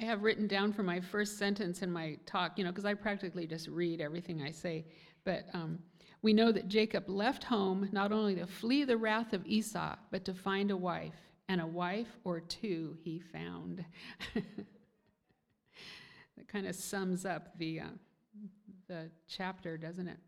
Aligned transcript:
I 0.00 0.04
have 0.04 0.22
written 0.22 0.48
down 0.48 0.72
for 0.72 0.82
my 0.82 1.00
first 1.00 1.38
sentence 1.38 1.82
in 1.82 1.90
my 1.90 2.18
talk, 2.26 2.58
you 2.58 2.64
know, 2.64 2.70
because 2.70 2.84
I 2.84 2.94
practically 2.94 3.46
just 3.46 3.68
read 3.68 4.00
everything 4.00 4.42
I 4.42 4.50
say. 4.50 4.86
But 5.24 5.46
um, 5.54 5.78
we 6.20 6.32
know 6.32 6.50
that 6.50 6.68
Jacob 6.68 7.08
left 7.08 7.44
home 7.44 7.88
not 7.92 8.10
only 8.10 8.34
to 8.34 8.46
flee 8.46 8.84
the 8.84 8.96
wrath 8.96 9.32
of 9.32 9.46
Esau, 9.46 9.94
but 10.10 10.24
to 10.24 10.34
find 10.34 10.70
a 10.70 10.76
wife, 10.76 11.14
and 11.48 11.60
a 11.60 11.66
wife 11.66 12.08
or 12.24 12.40
two 12.40 12.96
he 13.02 13.20
found. 13.20 13.84
that 14.34 14.44
kind 16.48 16.66
of 16.66 16.74
sums 16.74 17.24
up 17.24 17.56
the, 17.58 17.80
uh, 17.80 17.88
the 18.88 19.10
chapter, 19.28 19.76
doesn't 19.76 20.08
it? 20.08 20.18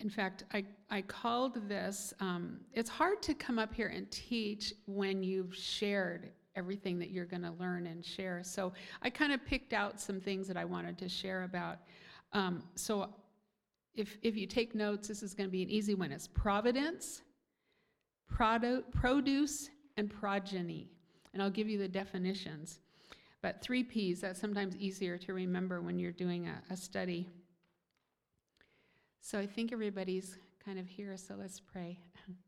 In 0.00 0.08
fact, 0.08 0.44
I, 0.52 0.64
I 0.90 1.02
called 1.02 1.68
this, 1.68 2.14
um, 2.20 2.60
it's 2.72 2.88
hard 2.88 3.20
to 3.22 3.34
come 3.34 3.58
up 3.58 3.74
here 3.74 3.88
and 3.88 4.10
teach 4.10 4.72
when 4.86 5.22
you've 5.22 5.54
shared 5.54 6.30
everything 6.58 6.98
that 6.98 7.10
you're 7.10 7.24
going 7.24 7.42
to 7.42 7.52
learn 7.52 7.86
and 7.86 8.04
share. 8.04 8.42
So 8.42 8.72
I 9.00 9.08
kind 9.08 9.32
of 9.32 9.44
picked 9.46 9.72
out 9.72 10.00
some 10.00 10.20
things 10.20 10.48
that 10.48 10.56
I 10.56 10.64
wanted 10.64 10.98
to 10.98 11.08
share 11.08 11.44
about. 11.44 11.78
Um, 12.32 12.64
so 12.74 13.14
if, 13.94 14.18
if 14.22 14.36
you 14.36 14.46
take 14.46 14.74
notes, 14.74 15.08
this 15.08 15.22
is 15.22 15.34
going 15.34 15.48
to 15.48 15.52
be 15.52 15.62
an 15.62 15.70
easy 15.70 15.94
one. 15.94 16.12
It's 16.12 16.26
providence, 16.26 17.22
produ- 18.30 18.82
produce, 18.92 19.70
and 19.96 20.10
progeny. 20.10 20.90
And 21.32 21.42
I'll 21.42 21.50
give 21.50 21.68
you 21.68 21.78
the 21.78 21.88
definitions. 21.88 22.80
But 23.40 23.62
three 23.62 23.84
P's, 23.84 24.20
that's 24.20 24.40
sometimes 24.40 24.76
easier 24.76 25.16
to 25.18 25.32
remember 25.32 25.80
when 25.80 25.98
you're 25.98 26.12
doing 26.12 26.48
a, 26.48 26.60
a 26.72 26.76
study. 26.76 27.28
So 29.20 29.38
I 29.38 29.46
think 29.46 29.72
everybody's 29.72 30.36
kind 30.64 30.78
of 30.78 30.88
here, 30.88 31.16
so 31.16 31.34
let's 31.38 31.60
pray. 31.60 31.98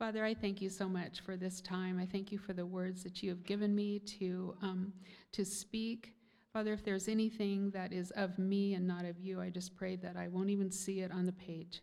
Father, 0.00 0.24
I 0.24 0.32
thank 0.32 0.62
you 0.62 0.70
so 0.70 0.88
much 0.88 1.20
for 1.20 1.36
this 1.36 1.60
time. 1.60 1.98
I 2.00 2.06
thank 2.06 2.32
you 2.32 2.38
for 2.38 2.54
the 2.54 2.64
words 2.64 3.02
that 3.02 3.22
you 3.22 3.28
have 3.28 3.44
given 3.44 3.74
me 3.74 3.98
to, 3.98 4.56
um, 4.62 4.94
to 5.32 5.44
speak. 5.44 6.14
Father, 6.54 6.72
if 6.72 6.82
there's 6.82 7.06
anything 7.06 7.70
that 7.72 7.92
is 7.92 8.10
of 8.12 8.38
me 8.38 8.72
and 8.72 8.86
not 8.86 9.04
of 9.04 9.20
you, 9.20 9.42
I 9.42 9.50
just 9.50 9.76
pray 9.76 9.96
that 9.96 10.16
I 10.16 10.28
won't 10.28 10.48
even 10.48 10.70
see 10.70 11.00
it 11.00 11.12
on 11.12 11.26
the 11.26 11.32
page. 11.32 11.82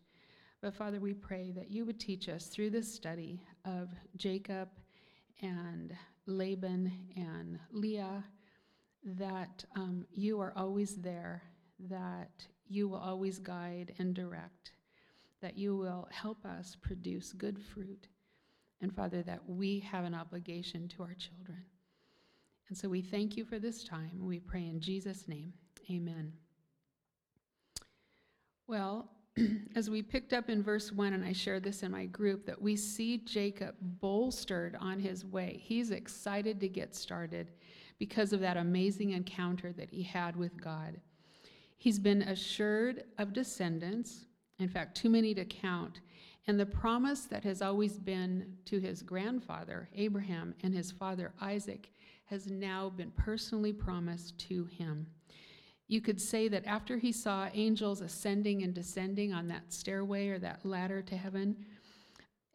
But 0.63 0.73
Father, 0.73 0.99
we 0.99 1.13
pray 1.13 1.51
that 1.51 1.69
you 1.69 1.85
would 1.85 1.99
teach 1.99 2.27
us 2.27 2.47
through 2.47 2.71
this 2.71 2.91
study 2.91 3.39
of 3.65 3.89
Jacob 4.15 4.69
and 5.43 5.95
Laban 6.25 6.91
and 7.15 7.59
Leah 7.71 8.23
that 9.03 9.63
um, 9.75 10.07
you 10.11 10.41
are 10.41 10.53
always 10.55 10.95
there, 10.95 11.43
that 11.87 12.47
you 12.67 12.87
will 12.87 12.97
always 12.97 13.37
guide 13.37 13.93
and 13.99 14.15
direct, 14.15 14.71
that 15.41 15.57
you 15.57 15.75
will 15.75 16.07
help 16.11 16.45
us 16.45 16.75
produce 16.81 17.33
good 17.33 17.59
fruit, 17.59 18.07
and 18.81 18.95
Father, 18.95 19.21
that 19.23 19.41
we 19.47 19.79
have 19.79 20.05
an 20.05 20.13
obligation 20.13 20.87
to 20.89 21.03
our 21.03 21.15
children. 21.15 21.63
And 22.69 22.77
so 22.77 22.89
we 22.89 23.01
thank 23.01 23.37
you 23.37 23.45
for 23.45 23.59
this 23.59 23.83
time. 23.83 24.11
We 24.19 24.39
pray 24.39 24.67
in 24.67 24.79
Jesus' 24.79 25.27
name. 25.27 25.53
Amen. 25.89 26.33
Well, 28.67 29.09
as 29.75 29.89
we 29.89 30.01
picked 30.01 30.33
up 30.33 30.49
in 30.49 30.61
verse 30.61 30.91
1, 30.91 31.13
and 31.13 31.23
I 31.23 31.31
shared 31.31 31.63
this 31.63 31.83
in 31.83 31.91
my 31.91 32.05
group, 32.05 32.45
that 32.45 32.61
we 32.61 32.75
see 32.75 33.19
Jacob 33.19 33.75
bolstered 33.81 34.75
on 34.79 34.99
his 34.99 35.25
way. 35.25 35.61
He's 35.63 35.91
excited 35.91 36.59
to 36.59 36.67
get 36.67 36.95
started 36.95 37.51
because 37.99 38.33
of 38.33 38.41
that 38.41 38.57
amazing 38.57 39.11
encounter 39.11 39.71
that 39.73 39.89
he 39.89 40.03
had 40.03 40.35
with 40.35 40.61
God. 40.61 40.99
He's 41.77 41.99
been 41.99 42.23
assured 42.23 43.03
of 43.17 43.33
descendants, 43.33 44.25
in 44.59 44.69
fact, 44.69 44.97
too 44.97 45.09
many 45.09 45.33
to 45.33 45.45
count, 45.45 45.99
and 46.47 46.59
the 46.59 46.65
promise 46.65 47.25
that 47.25 47.43
has 47.43 47.61
always 47.61 47.99
been 47.99 48.57
to 48.65 48.79
his 48.79 49.01
grandfather, 49.01 49.89
Abraham, 49.95 50.55
and 50.63 50.73
his 50.73 50.91
father, 50.91 51.33
Isaac, 51.41 51.89
has 52.25 52.47
now 52.47 52.89
been 52.89 53.11
personally 53.11 53.73
promised 53.73 54.37
to 54.39 54.65
him. 54.65 55.07
You 55.87 56.01
could 56.01 56.19
say 56.19 56.47
that 56.49 56.65
after 56.65 56.97
he 56.97 57.11
saw 57.11 57.49
angels 57.53 58.01
ascending 58.01 58.63
and 58.63 58.73
descending 58.73 59.33
on 59.33 59.47
that 59.47 59.71
stairway 59.71 60.27
or 60.27 60.39
that 60.39 60.65
ladder 60.65 61.01
to 61.01 61.17
heaven, 61.17 61.65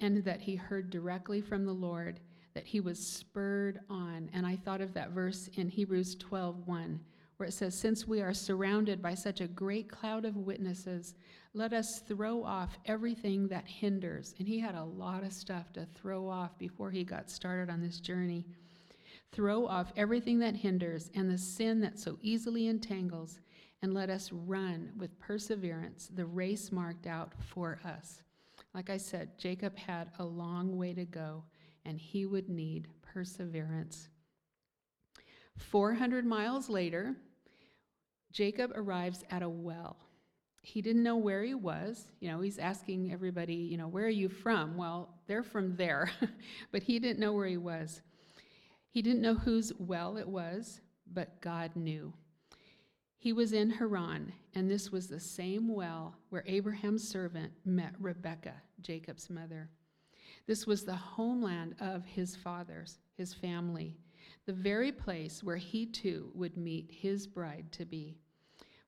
and 0.01 0.25
that 0.25 0.41
he 0.43 0.57
heard 0.57 0.91
directly 0.91 1.41
from 1.41 1.65
the 1.65 1.73
Lord, 1.73 2.21
that 2.55 2.67
he 2.67 2.81
was 2.81 3.05
spurred 3.05 3.81
on. 3.89 4.29
And 4.35 4.45
I 4.45 4.57
thought 4.57 4.81
of 4.81 4.93
that 4.95 5.11
verse 5.11 5.49
in 5.55 5.69
Hebrews 5.69 6.17
12 6.17 6.67
1, 6.67 7.01
where 7.37 7.49
it 7.49 7.53
says, 7.53 7.75
Since 7.75 8.07
we 8.07 8.21
are 8.21 8.35
surrounded 8.35 9.01
by 9.01 9.15
such 9.15 9.41
a 9.41 9.49
great 9.49 9.91
cloud 9.91 10.25
of 10.25 10.37
witnesses, 10.37 11.15
let 11.55 11.73
us 11.73 12.01
throw 12.09 12.43
off 12.43 12.79
everything 12.87 13.49
that 13.49 13.69
hinders. 13.69 14.35
And 14.39 14.49
he 14.49 14.59
had 14.59 14.75
a 14.75 14.85
lot 14.85 15.23
of 15.23 15.33
stuff 15.33 15.73
to 15.75 15.87
throw 15.95 16.29
off 16.29 16.59
before 16.59 16.91
he 16.91 17.05
got 17.05 17.31
started 17.31 17.71
on 17.71 17.81
this 17.81 18.01
journey. 18.01 18.47
Throw 19.33 19.67
off 19.67 19.93
everything 19.97 20.39
that 20.41 20.57
hinders 20.57 21.11
and 21.15 21.31
the 21.31 21.39
sin 21.39 21.81
that 21.81 21.99
so 21.99 22.19
easily 22.23 22.69
entangles, 22.69 23.41
and 23.83 23.95
let 23.95 24.11
us 24.11 24.31
run 24.33 24.93
with 24.97 25.19
perseverance 25.19 26.09
the 26.15 26.27
race 26.27 26.71
marked 26.71 27.07
out 27.07 27.33
for 27.41 27.81
us. 27.85 28.23
Like 28.75 28.91
I 28.91 28.97
said, 28.97 29.39
Jacob 29.39 29.77
had 29.77 30.11
a 30.19 30.25
long 30.25 30.77
way 30.79 30.95
to 30.95 31.05
go, 31.05 31.45
and 31.85 31.99
he 31.99 32.27
would 32.27 32.49
need 32.49 32.89
perseverance. 33.03 34.09
400 35.57 36.25
miles 36.25 36.69
later, 36.69 37.15
Jacob 38.33 38.73
arrives 38.75 39.25
at 39.31 39.43
a 39.43 39.49
well. 39.49 39.97
He 40.63 40.81
didn't 40.81 41.03
know 41.03 41.17
where 41.17 41.43
he 41.43 41.55
was. 41.55 42.07
You 42.21 42.31
know, 42.31 42.41
he's 42.41 42.59
asking 42.59 43.13
everybody, 43.13 43.55
you 43.55 43.77
know, 43.77 43.89
where 43.89 44.07
are 44.07 44.09
you 44.09 44.29
from? 44.29 44.77
Well, 44.77 45.11
they're 45.27 45.43
from 45.43 45.77
there, 45.77 46.11
but 46.73 46.85
he 46.85 47.01
didn't 47.01 47.19
know 47.19 47.33
where 47.33 47.49
he 47.49 47.57
was. 47.57 48.01
He 48.89 49.03
didn't 49.03 49.23
know 49.23 49.35
whose 49.35 49.73
well 49.79 50.17
it 50.17 50.29
was, 50.29 50.81
but 51.13 51.41
God 51.41 51.73
knew. 51.75 52.13
He 53.19 53.33
was 53.33 53.53
in 53.53 53.71
Haran, 53.71 54.33
and 54.55 54.71
this 54.71 54.93
was 54.93 55.09
the 55.09 55.21
same 55.21 55.69
well 55.69 56.15
where 56.31 56.45
Abraham's 56.47 57.07
servant 57.09 57.53
met 57.65 57.95
Rebekah, 57.99 58.63
Jacob's 58.81 59.31
mother. 59.31 59.69
This 60.47 60.67
was 60.67 60.85
the 60.85 60.95
homeland 60.95 61.75
of 61.81 62.05
his 62.05 62.37
fathers, 62.37 62.99
his 63.17 63.35
family, 63.35 63.97
the 64.47 64.53
very 64.53 64.93
place 64.93 65.43
where 65.43 65.57
he 65.57 65.87
too 65.87 66.31
would 66.35 66.57
meet 66.57 66.91
his 66.93 67.27
bride 67.27 67.67
to 67.73 67.85
be. 67.85 68.17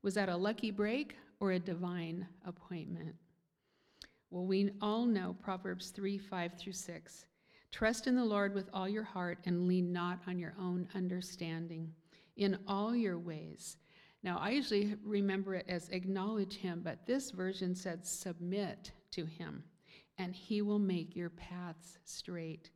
Was 0.02 0.14
that 0.14 0.28
a 0.28 0.36
lucky 0.36 0.70
break 0.70 1.16
or 1.44 1.52
a 1.52 1.58
divine 1.58 2.26
appointment? 2.46 3.14
Well, 4.30 4.46
we 4.46 4.70
all 4.80 5.04
know 5.04 5.36
Proverbs 5.38 5.90
3 5.90 6.16
5 6.16 6.54
through 6.58 6.72
6. 6.72 7.26
Trust 7.70 8.06
in 8.06 8.16
the 8.16 8.24
Lord 8.24 8.54
with 8.54 8.70
all 8.72 8.88
your 8.88 9.02
heart 9.02 9.38
and 9.44 9.68
lean 9.68 9.92
not 9.92 10.20
on 10.26 10.38
your 10.38 10.54
own 10.58 10.88
understanding. 10.94 11.92
In 12.36 12.58
all 12.66 12.96
your 12.96 13.18
ways. 13.18 13.76
Now, 14.22 14.38
I 14.38 14.50
usually 14.50 14.96
remember 15.04 15.54
it 15.54 15.66
as 15.68 15.90
acknowledge 15.90 16.56
him, 16.56 16.80
but 16.82 17.06
this 17.06 17.30
version 17.30 17.74
said 17.74 18.06
submit 18.06 18.90
to 19.10 19.26
him 19.26 19.64
and 20.16 20.34
he 20.34 20.62
will 20.62 20.78
make 20.78 21.14
your 21.14 21.30
paths 21.30 21.98
straight. 22.04 22.70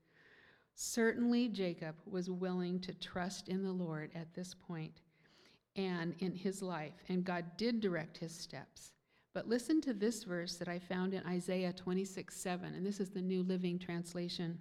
Certainly, 0.75 1.49
Jacob 1.49 1.97
was 2.05 2.29
willing 2.29 2.81
to 2.81 2.93
trust 2.93 3.49
in 3.49 3.63
the 3.63 3.73
Lord 3.73 4.11
at 4.15 4.35
this 4.35 4.55
point 4.55 5.01
and 5.79 6.15
in 6.19 6.35
his 6.35 6.61
life, 6.61 6.93
and 7.09 7.25
God 7.25 7.45
did 7.57 7.81
direct 7.81 8.19
his 8.19 8.35
steps. 8.35 8.93
But 9.33 9.49
listen 9.49 9.81
to 9.83 9.95
this 9.95 10.25
verse 10.25 10.57
that 10.57 10.69
I 10.69 10.81
found 10.81 11.15
in 11.15 11.25
Isaiah 11.25 11.73
26 11.73 12.35
7, 12.35 12.75
and 12.75 12.85
this 12.85 12.99
is 12.99 13.11
the 13.11 13.23
New 13.23 13.45
Living 13.45 13.79
Translation. 13.79 14.59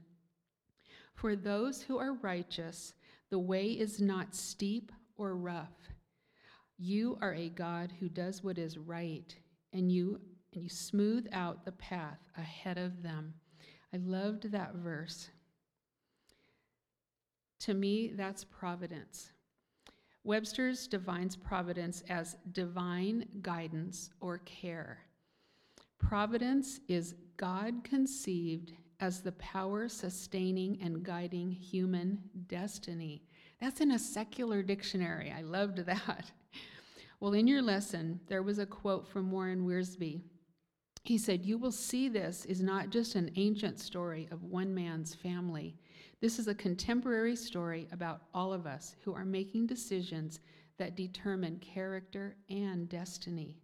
For 1.15 1.35
those 1.35 1.81
who 1.81 1.97
are 1.97 2.13
righteous, 2.13 2.93
the 3.31 3.39
way 3.39 3.71
is 3.71 3.99
not 3.99 4.35
steep 4.35 4.91
or 5.17 5.35
rough. 5.35 5.73
You 6.77 7.17
are 7.21 7.33
a 7.33 7.49
God 7.49 7.91
who 7.99 8.07
does 8.07 8.43
what 8.43 8.59
is 8.59 8.77
right, 8.77 9.35
and 9.73 9.91
you 9.91 10.21
and 10.53 10.63
you 10.63 10.69
smooth 10.69 11.27
out 11.33 11.65
the 11.65 11.71
path 11.73 12.19
ahead 12.37 12.77
of 12.77 13.01
them. 13.01 13.33
I 13.93 13.97
loved 13.97 14.51
that 14.51 14.75
verse. 14.75 15.29
To 17.61 17.73
me, 17.73 18.11
that's 18.15 18.43
providence. 18.43 19.31
Webster's 20.27 20.87
defines 20.87 21.37
providence 21.37 22.03
as 22.09 22.35
divine 22.51 23.25
guidance 23.41 24.09
or 24.19 24.39
care. 24.39 24.99
Providence 25.99 26.81
is 26.89 27.15
God 27.37 27.75
conceived 27.85 28.73
as 28.99 29.21
the 29.21 29.31
power 29.33 29.87
sustaining 29.87 30.79
and 30.81 31.01
guiding 31.01 31.49
human 31.49 32.19
destiny. 32.47 33.23
That's 33.61 33.79
in 33.79 33.91
a 33.91 33.99
secular 33.99 34.61
dictionary. 34.61 35.33
I 35.35 35.41
loved 35.41 35.85
that. 35.85 36.31
Well, 37.19 37.33
in 37.33 37.47
your 37.47 37.63
lesson, 37.63 38.19
there 38.27 38.43
was 38.43 38.59
a 38.59 38.65
quote 38.67 39.07
from 39.07 39.31
Warren 39.31 39.65
Wiersbe 39.65 40.21
he 41.07 41.17
said, 41.17 41.45
You 41.45 41.57
will 41.57 41.71
see 41.71 42.09
this 42.09 42.43
is 42.45 42.61
not 42.61 42.89
just 42.89 43.15
an 43.15 43.31
ancient 43.37 43.79
story 43.79 44.27
of 44.29 44.43
one 44.43 44.75
man's 44.75 45.15
family. 45.15 45.77
This 46.19 46.39
is 46.39 46.47
a 46.47 46.55
contemporary 46.55 47.35
story 47.35 47.87
about 47.91 48.23
all 48.33 48.51
of 48.51 48.65
us 48.65 48.95
who 49.03 49.13
are 49.13 49.25
making 49.25 49.67
decisions 49.67 50.39
that 50.77 50.95
determine 50.95 51.59
character 51.59 52.35
and 52.49 52.89
destiny. 52.89 53.57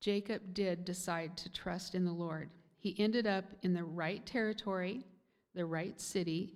Jacob 0.00 0.54
did 0.54 0.84
decide 0.84 1.36
to 1.36 1.52
trust 1.52 1.94
in 1.94 2.04
the 2.04 2.12
Lord. 2.12 2.50
He 2.78 2.96
ended 2.98 3.26
up 3.26 3.44
in 3.62 3.74
the 3.74 3.84
right 3.84 4.24
territory, 4.26 5.04
the 5.54 5.66
right 5.66 6.00
city, 6.00 6.54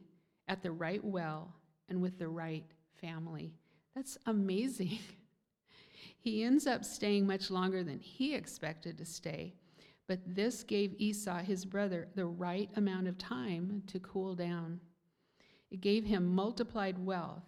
at 0.49 0.62
the 0.62 0.73
right 0.73 1.05
well, 1.05 1.55
and 1.88 2.03
with 2.03 2.19
the 2.19 2.29
right 2.29 2.65
family. 3.00 3.53
That's 3.94 4.19
amazing. 4.27 4.99
he 6.19 6.43
ends 6.43 6.67
up 6.67 6.85
staying 6.85 7.27
much 7.27 7.50
longer 7.50 7.85
than 7.85 7.99
he 8.00 8.35
expected 8.35 8.99
to 8.99 9.05
stay, 9.05 9.55
but 10.06 10.21
this 10.27 10.62
gave 10.62 10.95
Esau, 10.99 11.39
his 11.39 11.65
brother, 11.65 12.09
the 12.15 12.27
right 12.27 12.71
amount 12.77 13.09
of 13.09 13.17
time 13.19 13.83
to 13.87 13.99
cool 14.01 14.35
down. 14.35 14.81
It 15.71 15.81
gave 15.81 16.05
him 16.05 16.35
multiplied 16.35 16.99
wealth 16.99 17.45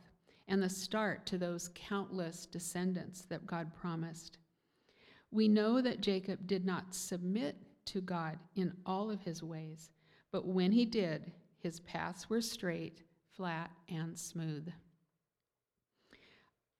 and 0.49 0.63
the 0.63 0.69
start 0.69 1.27
to 1.27 1.39
those 1.39 1.71
countless 1.75 2.47
descendants 2.47 3.23
that 3.27 3.47
God 3.47 3.75
promised. 3.75 4.39
We 5.31 5.49
know 5.49 5.81
that 5.83 6.01
Jacob 6.01 6.47
did 6.47 6.65
not 6.65 6.95
submit 6.95 7.57
to 7.87 8.01
God 8.01 8.39
in 8.55 8.73
all 8.87 9.11
of 9.11 9.21
his 9.21 9.43
ways, 9.43 9.91
but 10.33 10.47
when 10.47 10.73
he 10.73 10.85
did, 10.85 11.33
his 11.59 11.81
paths 11.81 12.31
were 12.31 12.41
straight, 12.41 13.03
flat, 13.37 13.71
and 13.89 14.19
smooth. 14.19 14.73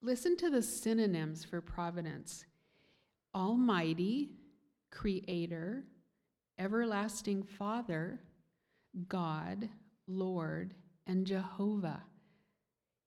Listen 0.01 0.37
to 0.37 0.49
the 0.49 0.61
synonyms 0.61 1.43
for 1.43 1.61
providence 1.61 2.45
Almighty, 3.35 4.31
Creator, 4.91 5.83
Everlasting 6.59 7.43
Father, 7.43 8.19
God, 9.07 9.69
Lord, 10.07 10.73
and 11.05 11.25
Jehovah. 11.25 12.03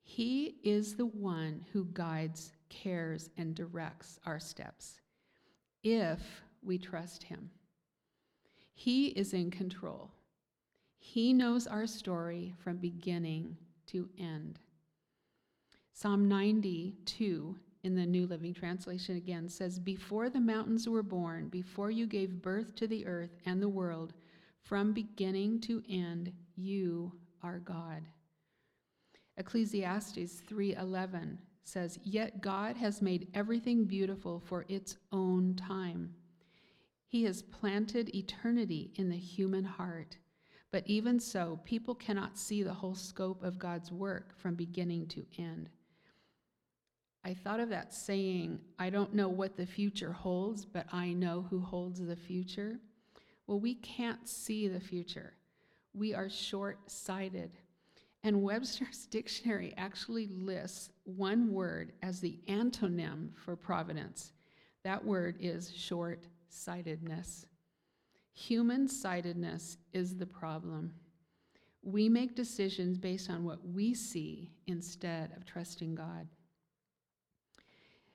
He 0.02 0.56
is 0.62 0.94
the 0.94 1.06
one 1.06 1.64
who 1.72 1.86
guides, 1.92 2.52
cares, 2.68 3.30
and 3.36 3.54
directs 3.54 4.18
our 4.24 4.38
steps 4.38 5.00
if 5.82 6.42
we 6.62 6.78
trust 6.78 7.22
Him. 7.22 7.50
He 8.72 9.08
is 9.08 9.34
in 9.34 9.50
control. 9.50 10.10
He 10.98 11.32
knows 11.32 11.66
our 11.66 11.86
story 11.86 12.54
from 12.62 12.76
beginning 12.76 13.56
to 13.88 14.08
end. 14.18 14.58
Psalm 15.92 16.28
92 16.28 17.56
in 17.82 17.94
the 17.94 18.06
New 18.06 18.26
Living 18.26 18.52
Translation 18.52 19.16
again 19.16 19.48
says, 19.48 19.78
Before 19.78 20.28
the 20.28 20.40
mountains 20.40 20.88
were 20.88 21.02
born, 21.02 21.48
before 21.48 21.90
you 21.90 22.06
gave 22.06 22.42
birth 22.42 22.74
to 22.76 22.86
the 22.86 23.06
earth 23.06 23.36
and 23.46 23.62
the 23.62 23.68
world, 23.68 24.12
from 24.62 24.92
beginning 24.92 25.60
to 25.62 25.82
end, 25.88 26.32
you 26.54 27.12
are 27.42 27.58
God. 27.58 28.06
Ecclesiastes 29.36 30.42
3:11 30.42 31.38
says, 31.62 31.98
"Yet 32.02 32.42
God 32.42 32.76
has 32.76 33.00
made 33.00 33.30
everything 33.32 33.86
beautiful 33.86 34.40
for 34.40 34.66
its 34.68 34.98
own 35.12 35.54
time. 35.54 36.14
He 37.06 37.24
has 37.24 37.42
planted 37.42 38.14
eternity 38.14 38.92
in 38.96 39.08
the 39.08 39.16
human 39.16 39.64
heart. 39.64 40.18
But 40.70 40.86
even 40.86 41.18
so, 41.18 41.60
people 41.64 41.94
cannot 41.94 42.38
see 42.38 42.62
the 42.62 42.74
whole 42.74 42.94
scope 42.94 43.42
of 43.42 43.58
God's 43.58 43.90
work 43.90 44.36
from 44.36 44.54
beginning 44.54 45.08
to 45.08 45.26
end." 45.38 45.70
I 47.24 47.34
thought 47.34 47.60
of 47.60 47.68
that 47.68 47.92
saying, 47.92 48.60
I 48.78 48.88
don't 48.88 49.14
know 49.14 49.28
what 49.28 49.56
the 49.56 49.66
future 49.66 50.12
holds, 50.12 50.64
but 50.64 50.86
I 50.92 51.12
know 51.12 51.46
who 51.50 51.60
holds 51.60 52.00
the 52.00 52.16
future. 52.16 52.78
Well, 53.46 53.60
we 53.60 53.74
can't 53.74 54.26
see 54.26 54.68
the 54.68 54.80
future. 54.80 55.34
We 55.92 56.14
are 56.14 56.30
short 56.30 56.78
sighted. 56.90 57.50
And 58.22 58.42
Webster's 58.42 59.06
dictionary 59.06 59.74
actually 59.76 60.28
lists 60.28 60.90
one 61.04 61.52
word 61.52 61.92
as 62.02 62.20
the 62.20 62.38
antonym 62.48 63.34
for 63.34 63.54
providence. 63.54 64.32
That 64.82 65.04
word 65.04 65.36
is 65.40 65.72
short 65.74 66.24
sightedness. 66.48 67.44
Human 68.32 68.88
sightedness 68.88 69.76
is 69.92 70.16
the 70.16 70.26
problem. 70.26 70.94
We 71.82 72.08
make 72.08 72.34
decisions 72.34 72.98
based 72.98 73.28
on 73.28 73.44
what 73.44 73.58
we 73.66 73.92
see 73.94 74.52
instead 74.66 75.32
of 75.36 75.44
trusting 75.44 75.94
God. 75.94 76.26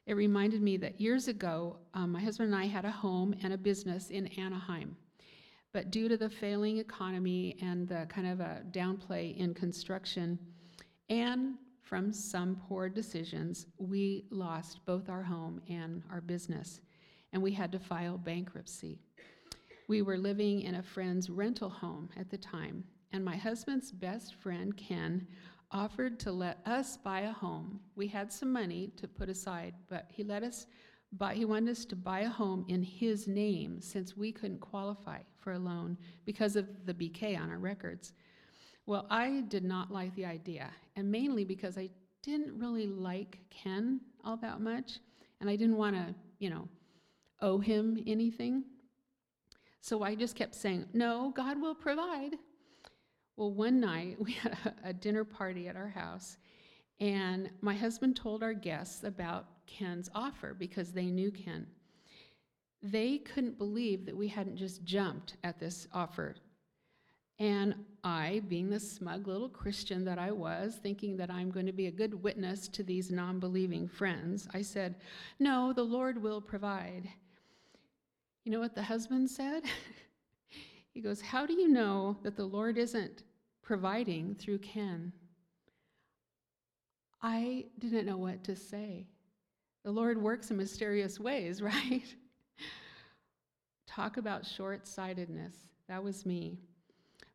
It 0.05 0.13
reminded 0.13 0.61
me 0.61 0.77
that 0.77 1.01
years 1.01 1.27
ago, 1.27 1.77
um, 1.95 2.11
my 2.11 2.21
husband 2.21 2.53
and 2.53 2.61
I 2.61 2.67
had 2.67 2.85
a 2.85 2.91
home 2.91 3.33
and 3.41 3.53
a 3.53 3.57
business 3.57 4.11
in 4.11 4.27
Anaheim. 4.27 4.95
But 5.73 5.91
due 5.91 6.07
to 6.07 6.15
the 6.15 6.29
failing 6.29 6.77
economy 6.77 7.57
and 7.61 7.87
the 7.87 8.05
kind 8.07 8.27
of 8.27 8.39
a 8.39 8.61
downplay 8.71 9.35
in 9.35 9.53
construction, 9.53 10.37
and 11.09 11.55
from 11.81 12.13
some 12.13 12.61
poor 12.67 12.87
decisions, 12.87 13.67
we 13.77 14.25
lost 14.29 14.85
both 14.85 15.09
our 15.09 15.23
home 15.23 15.61
and 15.67 16.03
our 16.11 16.21
business, 16.21 16.81
and 17.33 17.41
we 17.41 17.51
had 17.51 17.71
to 17.71 17.79
file 17.79 18.17
bankruptcy. 18.17 18.99
We 19.87 20.01
were 20.01 20.17
living 20.17 20.61
in 20.61 20.75
a 20.75 20.83
friend's 20.83 21.29
rental 21.29 21.69
home 21.69 22.09
at 22.17 22.29
the 22.29 22.37
time, 22.37 22.83
and 23.11 23.25
my 23.25 23.35
husband's 23.35 23.91
best 23.91 24.35
friend, 24.35 24.75
Ken, 24.77 25.27
offered 25.71 26.19
to 26.21 26.31
let 26.31 26.59
us 26.65 26.97
buy 26.97 27.21
a 27.21 27.31
home. 27.31 27.79
We 27.95 28.07
had 28.07 28.31
some 28.31 28.51
money 28.51 28.91
to 28.97 29.07
put 29.07 29.29
aside, 29.29 29.73
but 29.89 30.05
he 30.09 30.23
let 30.23 30.43
us 30.43 30.67
buy, 31.13 31.33
he 31.33 31.45
wanted 31.45 31.71
us 31.71 31.85
to 31.85 31.95
buy 31.95 32.21
a 32.21 32.29
home 32.29 32.65
in 32.67 32.83
his 32.83 33.27
name 33.27 33.81
since 33.81 34.15
we 34.17 34.31
couldn't 34.31 34.59
qualify 34.59 35.19
for 35.39 35.53
a 35.53 35.59
loan 35.59 35.97
because 36.25 36.55
of 36.55 36.67
the 36.85 36.93
BK 36.93 37.39
on 37.39 37.49
our 37.49 37.57
records. 37.57 38.13
Well, 38.85 39.07
I 39.09 39.43
did 39.47 39.63
not 39.63 39.91
like 39.91 40.13
the 40.15 40.25
idea, 40.25 40.69
and 40.95 41.11
mainly 41.11 41.43
because 41.43 41.77
I 41.77 41.89
didn't 42.21 42.59
really 42.59 42.87
like 42.87 43.39
Ken 43.49 44.01
all 44.23 44.37
that 44.37 44.61
much, 44.61 44.99
and 45.41 45.49
I 45.49 45.55
didn't 45.55 45.77
want 45.77 45.95
to, 45.95 46.13
you 46.39 46.49
know, 46.49 46.67
owe 47.41 47.59
him 47.59 48.01
anything. 48.05 48.63
So 49.81 50.03
I 50.03 50.15
just 50.15 50.35
kept 50.35 50.55
saying, 50.55 50.85
No, 50.93 51.31
God 51.35 51.61
will 51.61 51.75
provide. 51.75 52.35
Well, 53.37 53.51
one 53.51 53.79
night 53.79 54.17
we 54.21 54.33
had 54.33 54.57
a, 54.65 54.89
a 54.89 54.93
dinner 54.93 55.23
party 55.23 55.67
at 55.67 55.75
our 55.75 55.89
house, 55.89 56.37
and 56.99 57.49
my 57.61 57.75
husband 57.75 58.15
told 58.15 58.43
our 58.43 58.53
guests 58.53 59.03
about 59.03 59.47
Ken's 59.67 60.09
offer 60.15 60.53
because 60.53 60.91
they 60.91 61.05
knew 61.05 61.31
Ken. 61.31 61.67
They 62.81 63.17
couldn't 63.17 63.57
believe 63.57 64.05
that 64.05 64.15
we 64.15 64.27
hadn't 64.27 64.57
just 64.57 64.83
jumped 64.83 65.37
at 65.43 65.59
this 65.59 65.87
offer. 65.91 66.35
And 67.39 67.75
I, 68.03 68.43
being 68.47 68.69
the 68.69 68.79
smug 68.79 69.27
little 69.27 69.49
Christian 69.49 70.05
that 70.05 70.17
I 70.17 70.31
was, 70.31 70.79
thinking 70.81 71.17
that 71.17 71.29
I'm 71.29 71.51
going 71.51 71.65
to 71.65 71.73
be 71.73 71.87
a 71.87 71.91
good 71.91 72.23
witness 72.23 72.69
to 72.69 72.83
these 72.83 73.11
non 73.11 73.39
believing 73.39 73.87
friends, 73.89 74.47
I 74.53 74.61
said, 74.61 74.95
No, 75.39 75.73
the 75.73 75.83
Lord 75.83 76.21
will 76.21 76.39
provide. 76.39 77.09
You 78.45 78.51
know 78.51 78.59
what 78.59 78.75
the 78.75 78.83
husband 78.83 79.29
said? 79.29 79.63
He 80.95 81.01
goes, 81.01 81.19
How 81.19 81.45
do 81.45 81.53
you 81.53 81.67
know 81.67 82.17
that 82.23 82.37
the 82.37 82.45
Lord 82.45 82.77
isn't 82.77 83.23
providing 83.61 84.33
through 84.33 84.59
Ken? 84.59 85.11
I 87.21 87.65
didn't 87.79 88.05
know 88.05 88.17
what 88.17 88.45
to 88.45 88.55
say. 88.55 89.05
The 89.83 89.91
Lord 89.91 90.19
works 90.19 90.51
in 90.51 90.57
mysterious 90.57 91.19
ways, 91.19 91.61
right? 91.61 92.05
Talk 93.85 94.15
about 94.15 94.45
short 94.45 94.87
sightedness. 94.87 95.55
That 95.89 96.01
was 96.01 96.25
me. 96.25 96.59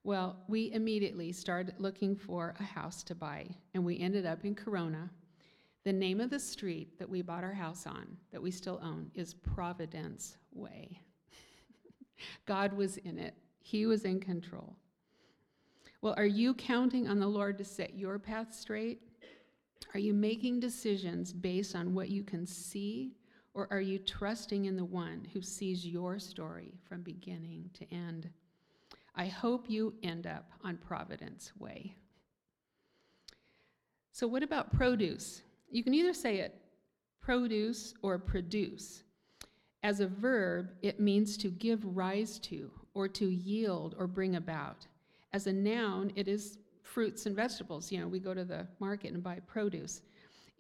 Well, 0.05 0.37
we 0.49 0.73
immediately 0.73 1.31
started 1.31 1.75
looking 1.79 2.17
for 2.17 2.55
a 2.59 2.63
house 2.63 3.03
to 3.05 3.15
buy, 3.15 3.47
and 3.75 3.85
we 3.85 4.01
ended 4.01 4.25
up 4.25 4.47
in 4.47 4.55
Corona. 4.55 5.11
The 5.85 5.93
name 5.93 6.21
of 6.21 6.31
the 6.31 6.41
street 6.41 6.99
that 6.99 7.09
we 7.09 7.21
bought 7.21 7.45
our 7.45 7.53
house 7.53 7.87
on, 7.87 8.17
that 8.33 8.41
we 8.41 8.51
still 8.51 8.81
own, 8.83 9.11
is 9.15 9.35
Providence 9.35 10.39
Way. 10.55 10.99
God 12.47 12.73
was 12.73 12.97
in 12.99 13.19
it. 13.19 13.35
He 13.71 13.87
was 13.87 14.05
in 14.05 14.19
control. 14.19 14.75
Well, 16.03 16.15
are 16.17 16.27
you 16.27 16.55
counting 16.55 17.07
on 17.07 17.21
the 17.21 17.29
Lord 17.29 17.57
to 17.59 17.65
set 17.65 17.95
your 17.95 18.19
path 18.19 18.53
straight? 18.53 19.01
Are 19.95 20.01
you 20.01 20.13
making 20.13 20.59
decisions 20.59 21.33
based 21.33 21.77
on 21.77 21.95
what 21.95 22.09
you 22.09 22.25
can 22.25 22.45
see, 22.45 23.13
or 23.55 23.69
are 23.71 23.81
you 23.81 24.01
trusting 24.01 24.65
in 24.65 24.75
the 24.75 24.85
one 24.85 25.25
who 25.33 25.41
sees 25.41 25.87
your 25.87 26.19
story 26.19 26.81
from 26.83 27.03
beginning 27.03 27.71
to 27.75 27.95
end? 27.95 28.29
I 29.15 29.27
hope 29.27 29.71
you 29.71 29.95
end 30.03 30.27
up 30.27 30.51
on 30.65 30.77
Providence 30.77 31.53
Way. 31.57 31.95
So, 34.11 34.27
what 34.27 34.43
about 34.43 34.73
produce? 34.73 35.43
You 35.71 35.85
can 35.85 35.95
either 35.95 36.13
say 36.13 36.39
it 36.39 36.57
produce 37.21 37.95
or 38.03 38.19
produce. 38.19 39.05
As 39.85 40.01
a 40.01 40.09
verb, 40.09 40.73
it 40.83 40.99
means 40.99 41.37
to 41.37 41.51
give 41.51 41.85
rise 41.97 42.41
to 42.41 42.73
or 42.95 43.09
to 43.09 43.29
yield 43.29 43.95
or 43.99 44.07
bring 44.07 44.37
about. 44.37 44.87
As 45.33 45.47
a 45.47 45.53
noun, 45.53 46.13
it 46.17 46.29
is 46.29 46.59
fruits 46.83 47.27
and 47.27 47.37
vegetables. 47.37 47.93
You 47.93 48.01
know, 48.01 48.09
we 48.09 48.19
go 48.19 48.35
to 48.35 48.45
the 48.45 48.67
market 48.79 49.13
and 49.13 49.23
buy 49.23 49.41
produce. 49.47 50.03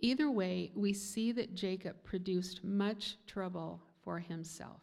Either 0.01 0.31
way, 0.31 0.71
we 0.75 0.93
see 0.93 1.33
that 1.33 1.55
Jacob 1.55 2.03
produced 2.05 2.65
much 2.65 3.17
trouble 3.27 3.83
for 4.03 4.19
himself. 4.19 4.81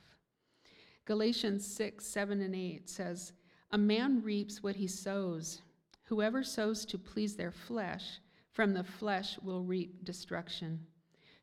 Galatians 1.06 1.66
6, 1.66 2.06
7, 2.06 2.42
and 2.42 2.56
8 2.56 2.90
says, 2.90 3.34
A 3.72 3.78
man 3.78 4.22
reaps 4.22 4.62
what 4.62 4.76
he 4.76 4.88
sows. 4.88 5.62
Whoever 6.04 6.44
sows 6.44 6.86
to 6.86 6.98
please 6.98 7.36
their 7.36 7.52
flesh, 7.52 8.20
from 8.52 8.74
the 8.74 8.84
flesh 8.84 9.40
will 9.42 9.64
reap 9.64 10.04
destruction. 10.04 10.80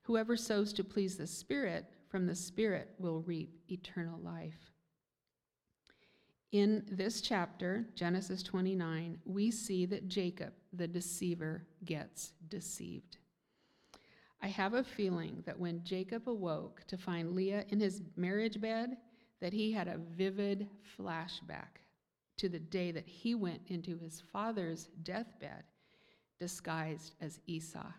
Whoever 0.02 0.36
sows 0.36 0.72
to 0.74 0.84
please 0.84 1.16
the 1.16 1.26
Spirit, 1.26 1.86
from 2.08 2.26
the 2.26 2.34
Spirit 2.34 2.90
will 2.98 3.22
reap 3.22 3.58
eternal 3.70 4.20
life. 4.20 4.73
In 6.54 6.84
this 6.88 7.20
chapter, 7.20 7.84
Genesis 7.96 8.40
29, 8.44 9.18
we 9.24 9.50
see 9.50 9.86
that 9.86 10.06
Jacob, 10.06 10.52
the 10.72 10.86
deceiver, 10.86 11.66
gets 11.84 12.30
deceived. 12.48 13.16
I 14.40 14.46
have 14.46 14.74
a 14.74 14.84
feeling 14.84 15.42
that 15.46 15.58
when 15.58 15.82
Jacob 15.82 16.28
awoke 16.28 16.84
to 16.86 16.96
find 16.96 17.32
Leah 17.32 17.64
in 17.70 17.80
his 17.80 18.02
marriage 18.14 18.60
bed, 18.60 18.98
that 19.40 19.52
he 19.52 19.72
had 19.72 19.88
a 19.88 19.98
vivid 19.98 20.68
flashback 20.96 21.80
to 22.36 22.48
the 22.48 22.60
day 22.60 22.92
that 22.92 23.08
he 23.08 23.34
went 23.34 23.62
into 23.66 23.98
his 23.98 24.22
father's 24.32 24.90
deathbed 25.02 25.64
disguised 26.38 27.16
as 27.20 27.40
Esau. 27.48 27.90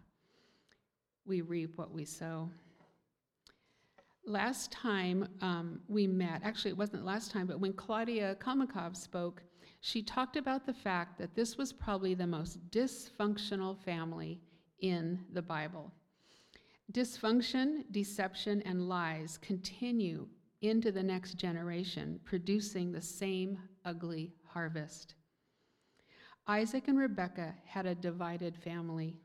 We 1.26 1.42
reap 1.42 1.78
what 1.78 1.92
we 1.92 2.06
sow. 2.06 2.50
Last 4.28 4.72
time 4.72 5.28
um, 5.42 5.82
we 5.88 6.08
met, 6.08 6.42
actually, 6.44 6.72
it 6.72 6.78
wasn't 6.78 7.06
last 7.06 7.30
time, 7.30 7.46
but 7.46 7.60
when 7.60 7.74
Claudia 7.74 8.36
Kamakov 8.40 8.96
spoke, 8.96 9.44
she 9.82 10.02
talked 10.02 10.36
about 10.36 10.66
the 10.66 10.74
fact 10.74 11.20
that 11.20 11.36
this 11.36 11.58
was 11.58 11.72
probably 11.72 12.16
the 12.16 12.26
most 12.26 12.72
dysfunctional 12.72 13.78
family 13.78 14.42
in 14.80 15.20
the 15.34 15.44
Bible. 15.44 15.94
Dysfunction, 16.92 17.84
deception, 17.92 18.64
and 18.64 18.90
lies 18.90 19.38
continue 19.38 20.28
into 20.62 20.92
the 20.92 21.04
next 21.04 21.36
generation, 21.36 22.20
producing 22.26 22.92
the 22.92 23.02
same 23.02 23.60
ugly 23.86 24.34
harvest. 24.48 25.14
Isaac 26.48 26.88
and 26.88 26.98
Rebekah 26.98 27.54
had 27.66 27.86
a 27.86 27.94
divided 27.96 28.56
family, 28.56 29.18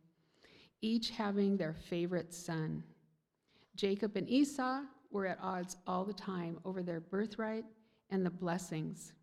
each 0.82 1.10
having 1.10 1.56
their 1.56 1.74
favorite 1.74 2.34
son. 2.34 2.82
Jacob 3.80 4.14
and 4.14 4.28
Esau 4.28 4.82
were 5.10 5.26
at 5.26 5.38
odds 5.40 5.78
all 5.86 6.04
the 6.04 6.12
time 6.12 6.60
over 6.66 6.82
their 6.82 7.00
birthright 7.00 7.64
and 8.10 8.26
the 8.26 8.30
blessings. 8.30 9.14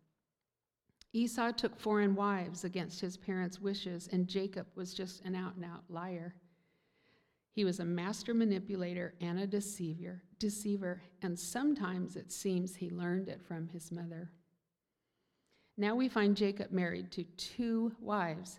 Esau 1.12 1.52
took 1.52 1.78
foreign 1.78 2.16
wives 2.16 2.64
against 2.64 3.00
his 3.00 3.16
parents' 3.16 3.60
wishes, 3.60 4.08
and 4.10 4.26
Jacob 4.26 4.66
was 4.74 4.92
just 4.92 5.24
an 5.24 5.36
out 5.36 5.54
and 5.54 5.64
out 5.64 5.84
liar. 5.88 6.34
He 7.52 7.64
was 7.64 7.78
a 7.78 7.84
master 7.84 8.34
manipulator 8.34 9.14
and 9.20 9.38
a 9.38 9.46
deceiver, 9.46 10.24
deceiver, 10.40 11.02
and 11.22 11.38
sometimes 11.38 12.16
it 12.16 12.32
seems 12.32 12.74
he 12.74 12.90
learned 12.90 13.28
it 13.28 13.40
from 13.46 13.68
his 13.68 13.92
mother. 13.92 14.28
Now 15.76 15.94
we 15.94 16.08
find 16.08 16.36
Jacob 16.36 16.72
married 16.72 17.12
to 17.12 17.22
two 17.36 17.92
wives, 18.00 18.58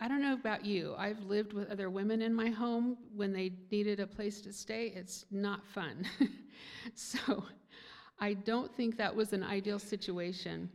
I 0.00 0.06
don't 0.06 0.22
know 0.22 0.34
about 0.34 0.64
you. 0.64 0.94
I've 0.96 1.20
lived 1.24 1.52
with 1.52 1.70
other 1.70 1.90
women 1.90 2.22
in 2.22 2.32
my 2.32 2.50
home 2.50 2.96
when 3.16 3.32
they 3.32 3.52
needed 3.70 3.98
a 3.98 4.06
place 4.06 4.40
to 4.42 4.52
stay. 4.52 4.92
It's 4.94 5.24
not 5.30 5.66
fun. 5.66 6.06
so 6.94 7.44
I 8.20 8.34
don't 8.34 8.72
think 8.76 8.96
that 8.96 9.14
was 9.14 9.32
an 9.32 9.42
ideal 9.42 9.80
situation. 9.80 10.70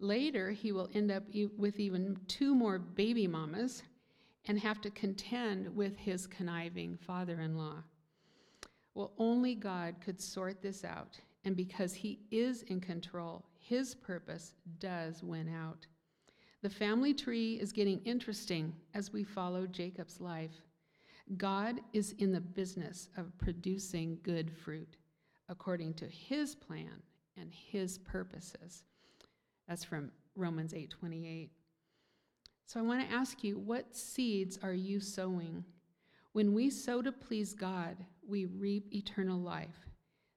Later, 0.00 0.50
he 0.50 0.72
will 0.72 0.88
end 0.92 1.12
up 1.12 1.22
e- 1.30 1.48
with 1.56 1.78
even 1.78 2.16
two 2.26 2.54
more 2.54 2.78
baby 2.80 3.28
mamas 3.28 3.84
and 4.46 4.58
have 4.58 4.80
to 4.80 4.90
contend 4.90 5.74
with 5.76 5.96
his 5.96 6.26
conniving 6.26 6.96
father 6.96 7.40
in 7.40 7.56
law. 7.56 7.76
Well, 8.94 9.12
only 9.18 9.54
God 9.54 9.96
could 10.00 10.20
sort 10.20 10.62
this 10.62 10.84
out. 10.84 11.18
And 11.44 11.56
because 11.56 11.94
he 11.94 12.20
is 12.32 12.62
in 12.62 12.80
control, 12.80 13.44
his 13.58 13.94
purpose 13.94 14.54
does 14.80 15.22
win 15.22 15.48
out. 15.48 15.86
The 16.62 16.70
family 16.70 17.14
tree 17.14 17.54
is 17.54 17.72
getting 17.72 18.00
interesting 18.04 18.74
as 18.94 19.12
we 19.12 19.22
follow 19.22 19.66
Jacob's 19.66 20.20
life. 20.20 20.62
God 21.36 21.80
is 21.92 22.14
in 22.18 22.32
the 22.32 22.40
business 22.40 23.08
of 23.16 23.36
producing 23.38 24.18
good 24.22 24.50
fruit 24.50 24.96
according 25.48 25.94
to 25.94 26.06
his 26.06 26.54
plan 26.54 27.02
and 27.36 27.52
his 27.52 27.98
purposes. 27.98 28.84
That's 29.68 29.84
from 29.84 30.10
Romans 30.34 30.74
8:28. 30.74 31.50
So 32.66 32.80
I 32.80 32.82
want 32.82 33.08
to 33.08 33.14
ask 33.14 33.44
you, 33.44 33.58
what 33.58 33.96
seeds 33.96 34.58
are 34.62 34.74
you 34.74 35.00
sowing? 35.00 35.64
When 36.32 36.52
we 36.54 36.70
sow 36.70 37.02
to 37.02 37.12
please 37.12 37.54
God, 37.54 38.04
we 38.26 38.44
reap 38.44 38.92
eternal 38.92 39.38
life, 39.38 39.86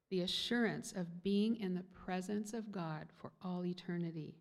the 0.09 0.21
assurance 0.21 0.93
of 0.93 1.23
being 1.23 1.57
in 1.57 1.73
the 1.73 1.83
presence 1.83 2.53
of 2.53 2.71
God 2.71 3.11
for 3.15 3.31
all 3.41 3.65
eternity. 3.65 4.35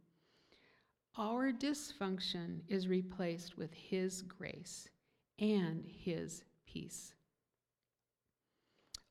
Our 1.16 1.52
dysfunction 1.52 2.60
is 2.68 2.88
replaced 2.88 3.56
with 3.56 3.72
His 3.74 4.22
grace 4.22 4.88
and 5.38 5.84
His 5.86 6.44
peace. 6.66 7.14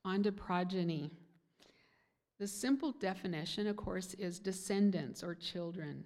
On 0.05 0.23
to 0.23 0.31
progeny. 0.31 1.11
The 2.39 2.47
simple 2.47 2.93
definition, 2.93 3.67
of 3.67 3.75
course, 3.75 4.13
is 4.13 4.39
descendants 4.39 5.23
or 5.23 5.35
children. 5.35 6.05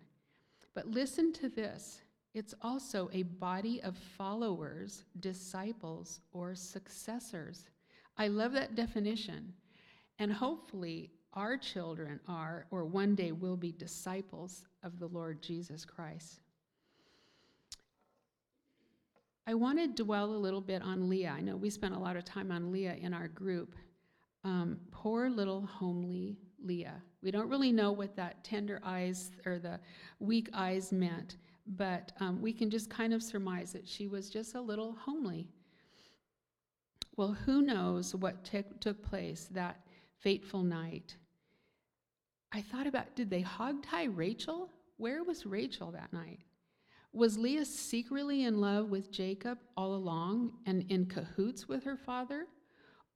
But 0.74 0.88
listen 0.88 1.32
to 1.34 1.50
this 1.50 2.02
it's 2.34 2.56
also 2.64 3.10
a 3.14 3.24
body 3.24 3.80
of 3.84 3.96
followers, 3.96 5.04
disciples, 5.20 6.20
or 6.32 6.56
successors. 6.56 7.70
I 8.18 8.28
love 8.28 8.54
that 8.54 8.74
definition. 8.74 9.54
And 10.18 10.34
hopefully, 10.34 11.12
our 11.34 11.58
children 11.58 12.20
are, 12.28 12.66
or 12.72 12.86
one 12.86 13.16
day 13.16 13.32
will 13.32 13.58
be, 13.58 13.72
disciples 13.72 14.66
of 14.84 15.00
the 15.00 15.08
Lord 15.08 15.42
Jesus 15.42 15.86
Christ. 15.86 16.40
I 19.46 19.54
want 19.54 19.78
to 19.80 20.04
dwell 20.04 20.34
a 20.34 20.38
little 20.38 20.62
bit 20.62 20.82
on 20.82 21.10
Leah. 21.10 21.36
I 21.38 21.42
know 21.42 21.58
we 21.58 21.70
spent 21.70 21.96
a 21.96 22.00
lot 22.00 22.16
of 22.16 22.24
time 22.24 22.52
on 22.52 22.72
Leah 22.72 22.96
in 22.96 23.14
our 23.14 23.28
group. 23.28 23.76
Um, 24.46 24.80
poor 24.92 25.30
little 25.30 25.66
homely 25.66 26.38
Leah. 26.64 27.02
We 27.22 27.32
don't 27.32 27.50
really 27.50 27.72
know 27.72 27.92
what 27.92 28.16
that 28.16 28.44
tender 28.44 28.80
eyes 28.86 29.32
or 29.46 29.60
the 29.60 29.80
weak 30.20 30.50
eyes 30.54 30.92
meant, 30.92 31.38
but 31.68 32.14
um, 32.20 32.42
we 32.42 32.54
can 32.54 32.70
just 32.70 32.90
kind 32.90 33.14
of 33.14 33.22
surmise 33.22 33.74
that 33.74 33.88
she 33.88 34.08
was 34.08 34.30
just 34.30 34.56
a 34.56 34.62
little 34.62 34.94
homely. 34.94 35.48
Well, 37.16 37.34
who 37.46 37.62
knows 37.62 38.16
what 38.16 38.44
t- 38.44 38.64
took 38.80 39.04
place 39.04 39.50
that 39.52 39.82
fateful 40.20 40.64
night? 40.64 41.16
I 42.54 42.62
thought 42.62 42.86
about 42.88 43.16
did 43.16 43.30
they 43.30 43.42
hogtie 43.42 44.16
Rachel? 44.16 44.70
Where 44.98 45.24
was 45.24 45.46
Rachel 45.46 45.92
that 45.92 46.14
night? 46.14 46.40
Was 47.12 47.38
Leah 47.38 47.66
secretly 47.66 48.44
in 48.44 48.62
love 48.62 48.90
with 48.90 49.12
Jacob 49.12 49.58
all 49.76 49.96
along 49.96 50.54
and 50.66 50.86
in 50.90 51.08
cahoots 51.08 51.68
with 51.68 51.84
her 51.84 51.98
father? 51.98 52.46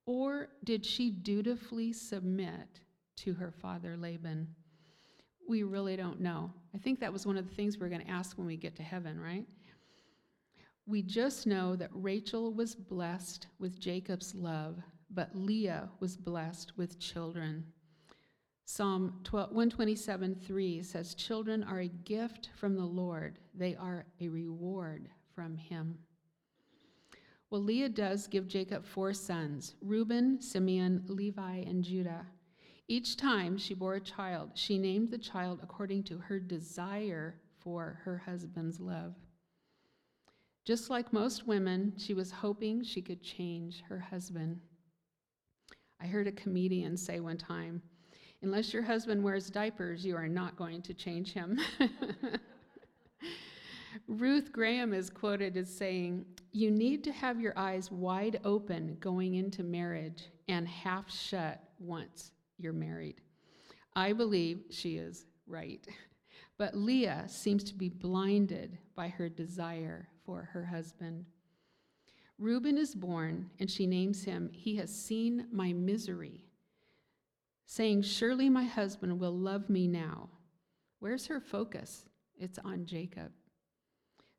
Or 0.05 0.49
did 0.63 0.85
she 0.85 1.11
dutifully 1.11 1.93
submit 1.93 2.81
to 3.17 3.33
her 3.33 3.51
father 3.51 3.95
Laban? 3.95 4.47
We 5.47 5.63
really 5.63 5.95
don't 5.95 6.19
know. 6.19 6.51
I 6.73 6.77
think 6.77 6.99
that 6.99 7.13
was 7.13 7.25
one 7.25 7.37
of 7.37 7.47
the 7.47 7.55
things 7.55 7.77
we're 7.77 7.89
going 7.89 8.05
to 8.05 8.09
ask 8.09 8.37
when 8.37 8.47
we 8.47 8.57
get 8.57 8.75
to 8.77 8.83
heaven, 8.83 9.19
right? 9.19 9.45
We 10.85 11.01
just 11.01 11.47
know 11.47 11.75
that 11.75 11.89
Rachel 11.91 12.53
was 12.53 12.75
blessed 12.75 13.47
with 13.59 13.79
Jacob's 13.79 14.33
love, 14.33 14.77
but 15.09 15.35
Leah 15.35 15.89
was 15.99 16.15
blessed 16.15 16.77
with 16.77 16.99
children. 16.99 17.65
Psalm 18.69 19.13
127 19.31 20.35
3 20.35 20.83
says, 20.83 21.15
Children 21.15 21.63
are 21.63 21.79
a 21.79 21.87
gift 21.87 22.49
from 22.59 22.75
the 22.75 22.83
Lord, 22.83 23.39
they 23.53 23.77
are 23.77 24.05
a 24.19 24.27
reward 24.27 25.07
from 25.33 25.55
him. 25.55 25.97
Well, 27.49 27.63
Leah 27.63 27.87
does 27.87 28.27
give 28.27 28.45
Jacob 28.45 28.85
four 28.85 29.13
sons 29.13 29.75
Reuben, 29.81 30.41
Simeon, 30.41 31.05
Levi, 31.07 31.59
and 31.59 31.81
Judah. 31.81 32.25
Each 32.89 33.15
time 33.15 33.57
she 33.57 33.73
bore 33.73 33.95
a 33.95 34.01
child, 34.01 34.51
she 34.55 34.77
named 34.77 35.11
the 35.11 35.17
child 35.17 35.61
according 35.63 36.03
to 36.03 36.17
her 36.17 36.37
desire 36.37 37.39
for 37.59 38.01
her 38.03 38.17
husband's 38.17 38.81
love. 38.81 39.15
Just 40.65 40.89
like 40.89 41.13
most 41.13 41.47
women, 41.47 41.93
she 41.95 42.13
was 42.13 42.31
hoping 42.31 42.83
she 42.83 43.01
could 43.01 43.23
change 43.23 43.81
her 43.87 43.99
husband. 43.99 44.59
I 46.01 46.07
heard 46.07 46.27
a 46.27 46.33
comedian 46.33 46.97
say 46.97 47.21
one 47.21 47.37
time, 47.37 47.81
Unless 48.43 48.71
your 48.71 48.83
husband 48.83 49.23
wears 49.23 49.49
diapers, 49.49 50.05
you 50.05 50.15
are 50.15 50.27
not 50.27 50.55
going 50.55 50.81
to 50.83 50.93
change 50.93 51.33
him. 51.33 51.59
Ruth 54.07 54.51
Graham 54.51 54.93
is 54.93 55.09
quoted 55.09 55.57
as 55.57 55.73
saying, 55.73 56.25
You 56.51 56.69
need 56.69 57.03
to 57.05 57.11
have 57.11 57.41
your 57.41 57.57
eyes 57.57 57.91
wide 57.91 58.39
open 58.45 58.97
going 58.99 59.35
into 59.35 59.63
marriage 59.63 60.25
and 60.47 60.67
half 60.67 61.11
shut 61.11 61.63
once 61.79 62.31
you're 62.57 62.73
married. 62.73 63.21
I 63.95 64.13
believe 64.13 64.65
she 64.69 64.97
is 64.97 65.25
right. 65.47 65.85
But 66.59 66.75
Leah 66.75 67.25
seems 67.27 67.63
to 67.65 67.75
be 67.75 67.89
blinded 67.89 68.77
by 68.95 69.09
her 69.09 69.29
desire 69.29 70.07
for 70.25 70.49
her 70.53 70.65
husband. 70.65 71.25
Reuben 72.39 72.77
is 72.77 72.93
born, 72.93 73.49
and 73.59 73.69
she 73.69 73.87
names 73.87 74.23
him, 74.23 74.49
He 74.53 74.75
has 74.75 74.93
seen 74.93 75.47
my 75.51 75.73
misery 75.73 76.46
saying, 77.67 78.01
Surely 78.01 78.49
my 78.49 78.63
husband 78.63 79.19
will 79.19 79.37
love 79.37 79.69
me 79.69 79.87
now. 79.87 80.29
Where's 80.99 81.27
her 81.27 81.39
focus? 81.39 82.05
It's 82.39 82.57
on 82.59 82.85
Jacob. 82.85 83.31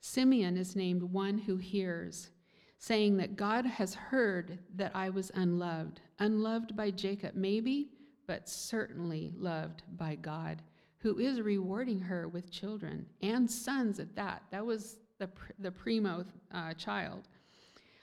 Simeon 0.01 0.57
is 0.57 0.75
named 0.75 1.03
one 1.03 1.39
who 1.39 1.57
hears, 1.57 2.31
saying 2.79 3.19
that 3.19 3.37
God 3.37 3.67
has 3.67 3.95
heard 3.95 4.59
that 4.75 4.93
I 4.95 5.11
was 5.11 5.31
unloved, 5.35 6.01
unloved 6.19 6.75
by 6.77 6.91
Jacob, 6.91 7.35
maybe, 7.35 7.91
but 8.27 8.49
certainly 8.49 9.33
loved 9.37 9.83
by 9.97 10.15
God, 10.15 10.63
who 10.99 11.19
is 11.19 11.41
rewarding 11.41 12.01
her 12.01 12.29
with 12.29 12.51
children 12.51 13.07
and 13.21 13.51
sons 13.51 14.01
at 14.01 14.17
that. 14.17 14.43
That 14.51 14.65
was 14.65 14.99
the, 15.19 15.29
the 15.59 15.71
primo 15.71 16.25
uh, 16.53 16.73
child. 16.75 17.29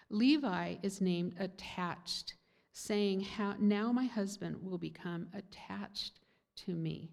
Levi 0.10 0.76
is 0.84 1.02
named 1.02 1.34
attached, 1.40 2.36
saying, 2.78 3.22
How, 3.22 3.56
Now 3.58 3.94
my 3.94 4.04
husband 4.04 4.58
will 4.62 4.78
become 4.78 5.28
attached 5.34 6.20
to 6.66 6.74
me. 6.74 7.10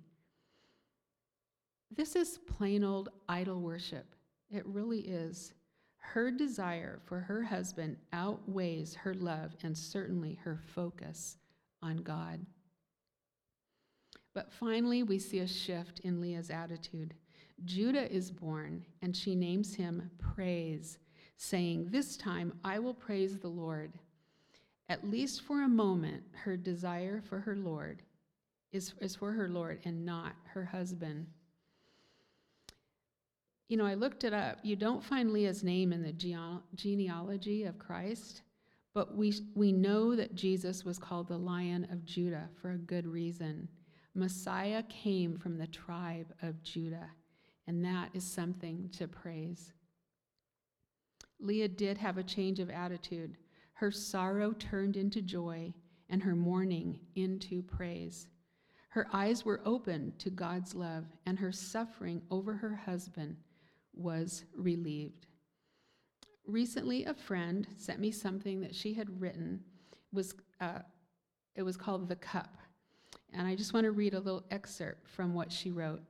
This 1.94 2.16
is 2.16 2.38
plain 2.38 2.82
old 2.82 3.10
idol 3.28 3.60
worship. 3.60 4.16
It 4.50 4.66
really 4.66 5.00
is. 5.00 5.54
Her 5.98 6.32
desire 6.32 7.00
for 7.04 7.20
her 7.20 7.44
husband 7.44 7.96
outweighs 8.12 8.94
her 8.96 9.14
love 9.14 9.54
and 9.62 9.78
certainly 9.78 10.36
her 10.42 10.58
focus 10.74 11.36
on 11.80 11.98
God. 11.98 12.44
But 14.34 14.52
finally, 14.52 15.04
we 15.04 15.20
see 15.20 15.38
a 15.38 15.46
shift 15.46 16.00
in 16.00 16.20
Leah's 16.20 16.50
attitude. 16.50 17.14
Judah 17.64 18.12
is 18.12 18.32
born, 18.32 18.84
and 19.00 19.16
she 19.16 19.36
names 19.36 19.76
him 19.76 20.10
Praise, 20.18 20.98
saying, 21.36 21.86
This 21.90 22.16
time 22.16 22.52
I 22.64 22.80
will 22.80 22.94
praise 22.94 23.38
the 23.38 23.48
Lord. 23.48 23.92
At 24.92 25.08
least 25.08 25.40
for 25.40 25.62
a 25.62 25.68
moment, 25.68 26.22
her 26.34 26.54
desire 26.54 27.22
for 27.22 27.40
her 27.40 27.56
Lord 27.56 28.02
is, 28.72 28.92
is 29.00 29.16
for 29.16 29.32
her 29.32 29.48
Lord 29.48 29.80
and 29.86 30.04
not 30.04 30.34
her 30.52 30.66
husband. 30.66 31.28
You 33.70 33.78
know, 33.78 33.86
I 33.86 33.94
looked 33.94 34.22
it 34.24 34.34
up. 34.34 34.58
You 34.62 34.76
don't 34.76 35.02
find 35.02 35.32
Leah's 35.32 35.64
name 35.64 35.94
in 35.94 36.02
the 36.02 36.12
genealogy 36.74 37.64
of 37.64 37.78
Christ, 37.78 38.42
but 38.92 39.16
we, 39.16 39.32
we 39.54 39.72
know 39.72 40.14
that 40.14 40.34
Jesus 40.34 40.84
was 40.84 40.98
called 40.98 41.28
the 41.28 41.38
Lion 41.38 41.88
of 41.90 42.04
Judah 42.04 42.50
for 42.60 42.72
a 42.72 42.76
good 42.76 43.06
reason. 43.06 43.68
Messiah 44.14 44.82
came 44.90 45.38
from 45.38 45.56
the 45.56 45.68
tribe 45.68 46.34
of 46.42 46.62
Judah, 46.62 47.08
and 47.66 47.82
that 47.82 48.10
is 48.12 48.24
something 48.24 48.90
to 48.98 49.08
praise. 49.08 49.72
Leah 51.40 51.68
did 51.68 51.96
have 51.96 52.18
a 52.18 52.22
change 52.22 52.60
of 52.60 52.68
attitude. 52.68 53.38
Her 53.82 53.90
sorrow 53.90 54.52
turned 54.52 54.96
into 54.96 55.20
joy, 55.20 55.74
and 56.08 56.22
her 56.22 56.36
mourning 56.36 57.00
into 57.16 57.64
praise. 57.64 58.28
Her 58.90 59.08
eyes 59.12 59.44
were 59.44 59.60
opened 59.64 60.20
to 60.20 60.30
God's 60.30 60.72
love, 60.72 61.06
and 61.26 61.36
her 61.36 61.50
suffering 61.50 62.22
over 62.30 62.52
her 62.54 62.76
husband 62.76 63.38
was 63.92 64.44
relieved. 64.56 65.26
Recently, 66.46 67.06
a 67.06 67.12
friend 67.12 67.66
sent 67.76 67.98
me 67.98 68.12
something 68.12 68.60
that 68.60 68.72
she 68.72 68.94
had 68.94 69.20
written. 69.20 69.64
It 69.90 70.14
was, 70.14 70.32
uh, 70.60 70.82
it 71.56 71.64
was 71.64 71.76
called 71.76 72.08
The 72.08 72.14
Cup. 72.14 72.58
And 73.32 73.48
I 73.48 73.56
just 73.56 73.74
want 73.74 73.82
to 73.82 73.90
read 73.90 74.14
a 74.14 74.20
little 74.20 74.44
excerpt 74.52 75.08
from 75.08 75.34
what 75.34 75.50
she 75.50 75.72
wrote. 75.72 76.02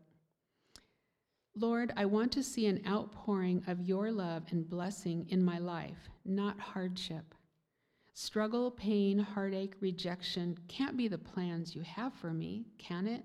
Lord, 1.56 1.90
I 1.96 2.04
want 2.04 2.32
to 2.32 2.42
see 2.42 2.66
an 2.66 2.82
outpouring 2.86 3.62
of 3.66 3.80
your 3.80 4.12
love 4.12 4.42
and 4.50 4.68
blessing 4.68 5.24
in 5.30 5.42
my 5.42 5.56
life, 5.56 6.10
not 6.26 6.60
hardship. 6.60 7.34
Struggle, 8.14 8.70
pain, 8.70 9.18
heartache, 9.18 9.74
rejection 9.80 10.58
can't 10.68 10.96
be 10.96 11.08
the 11.08 11.18
plans 11.18 11.74
you 11.74 11.80
have 11.82 12.12
for 12.12 12.32
me, 12.32 12.66
can 12.78 13.06
it? 13.06 13.24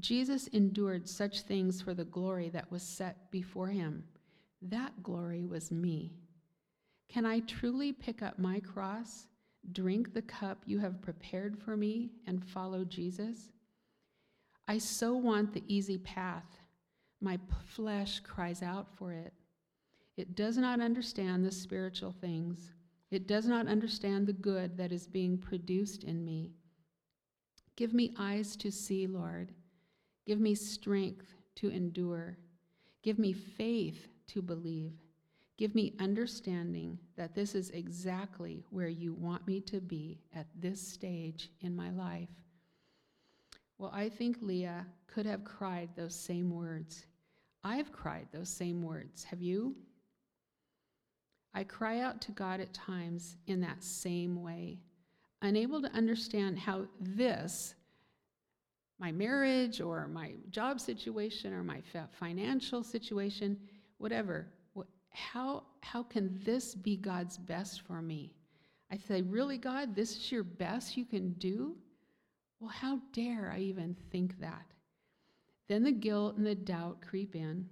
Jesus 0.00 0.48
endured 0.48 1.08
such 1.08 1.42
things 1.42 1.80
for 1.80 1.94
the 1.94 2.04
glory 2.04 2.48
that 2.50 2.70
was 2.70 2.82
set 2.82 3.30
before 3.30 3.68
him. 3.68 4.04
That 4.60 5.02
glory 5.02 5.46
was 5.46 5.70
me. 5.70 6.12
Can 7.08 7.24
I 7.24 7.40
truly 7.40 7.92
pick 7.92 8.22
up 8.22 8.38
my 8.38 8.60
cross, 8.60 9.26
drink 9.72 10.12
the 10.12 10.22
cup 10.22 10.62
you 10.66 10.78
have 10.80 11.00
prepared 11.00 11.58
for 11.58 11.76
me, 11.76 12.10
and 12.26 12.44
follow 12.44 12.84
Jesus? 12.84 13.52
I 14.66 14.78
so 14.78 15.14
want 15.14 15.52
the 15.52 15.62
easy 15.68 15.98
path. 15.98 16.58
My 17.20 17.38
flesh 17.66 18.20
cries 18.20 18.62
out 18.62 18.88
for 18.96 19.12
it. 19.12 19.32
It 20.16 20.34
does 20.34 20.56
not 20.58 20.80
understand 20.80 21.44
the 21.44 21.52
spiritual 21.52 22.12
things. 22.12 22.72
It 23.14 23.28
does 23.28 23.46
not 23.46 23.68
understand 23.68 24.26
the 24.26 24.32
good 24.32 24.76
that 24.76 24.90
is 24.90 25.06
being 25.06 25.38
produced 25.38 26.02
in 26.02 26.24
me. 26.24 26.50
Give 27.76 27.94
me 27.94 28.12
eyes 28.18 28.56
to 28.56 28.72
see, 28.72 29.06
Lord 29.06 29.52
Give 30.26 30.40
me 30.40 30.56
strength 30.56 31.32
to 31.56 31.68
endure. 31.68 32.36
Give 33.04 33.20
me 33.20 33.32
faith 33.32 34.08
to 34.28 34.42
believe. 34.42 34.94
Give 35.56 35.76
me 35.76 35.94
understanding 36.00 36.98
that 37.14 37.36
this 37.36 37.54
is 37.54 37.70
exactly 37.70 38.64
where 38.70 38.88
you 38.88 39.14
want 39.14 39.46
me 39.46 39.60
to 39.60 39.80
be 39.80 40.18
at 40.34 40.48
this 40.56 40.80
stage 40.80 41.50
in 41.60 41.76
my 41.76 41.90
life. 41.90 42.34
Well, 43.78 43.92
I 43.94 44.08
think 44.08 44.38
Leah 44.40 44.86
could 45.06 45.26
have 45.26 45.44
cried 45.44 45.90
those 45.94 46.16
same 46.16 46.50
words. 46.50 47.06
I've 47.62 47.92
cried 47.92 48.26
those 48.32 48.48
same 48.48 48.82
words. 48.82 49.22
Have 49.22 49.40
you? 49.40 49.76
I 51.54 51.64
cry 51.64 52.00
out 52.00 52.20
to 52.22 52.32
God 52.32 52.60
at 52.60 52.74
times 52.74 53.36
in 53.46 53.60
that 53.60 53.82
same 53.82 54.42
way, 54.42 54.80
unable 55.42 55.80
to 55.82 55.92
understand 55.92 56.58
how 56.58 56.86
this 57.00 57.74
my 58.98 59.10
marriage 59.12 59.80
or 59.80 60.06
my 60.06 60.32
job 60.50 60.80
situation 60.80 61.52
or 61.52 61.64
my 61.64 61.82
financial 62.12 62.82
situation, 62.82 63.58
whatever. 63.98 64.46
How, 65.10 65.64
how 65.80 66.02
can 66.02 66.40
this 66.44 66.74
be 66.74 66.96
God's 66.96 67.38
best 67.38 67.82
for 67.82 68.02
me? 68.02 68.34
I 68.90 68.96
say, 68.96 69.22
Really, 69.22 69.58
God, 69.58 69.94
this 69.94 70.16
is 70.16 70.32
your 70.32 70.42
best 70.42 70.96
you 70.96 71.04
can 71.04 71.32
do? 71.34 71.76
Well, 72.58 72.70
how 72.70 72.98
dare 73.12 73.52
I 73.54 73.60
even 73.60 73.96
think 74.10 74.40
that? 74.40 74.64
Then 75.68 75.82
the 75.82 75.92
guilt 75.92 76.36
and 76.36 76.46
the 76.46 76.54
doubt 76.54 77.00
creep 77.00 77.36
in. 77.36 77.68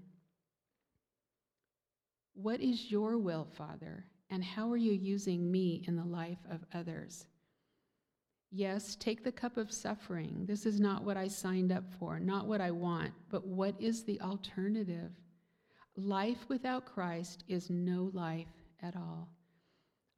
What 2.35 2.61
is 2.61 2.90
your 2.90 3.18
will, 3.18 3.47
Father? 3.53 4.05
And 4.31 4.42
how 4.42 4.71
are 4.71 4.77
you 4.77 4.92
using 4.92 5.51
me 5.51 5.85
in 5.87 5.97
the 5.97 6.05
life 6.05 6.38
of 6.51 6.64
others? 6.73 7.27
Yes, 8.51 8.97
take 8.97 9.25
the 9.25 9.33
cup 9.33 9.57
of 9.57 9.73
suffering. 9.73 10.45
This 10.47 10.66
is 10.66 10.81
not 10.81 11.05
what 11.05 11.16
I 11.16 11.29
signed 11.29 11.73
up 11.73 11.85
for, 11.99 12.18
not 12.18 12.47
what 12.47 12.61
I 12.61 12.71
want, 12.71 13.12
but 13.31 13.47
what 13.47 13.75
is 13.81 14.05
the 14.05 14.21
alternative? 14.21 15.11
Life 15.97 16.49
without 16.49 16.87
Christ 16.87 17.45
is 17.49 17.71
no 17.71 18.11
life 18.12 18.47
at 18.83 18.97
all. 18.97 19.29